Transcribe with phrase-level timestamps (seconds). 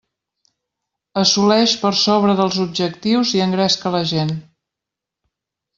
[1.23, 4.35] Assoleix per sobre dels objectius i engresca la gent.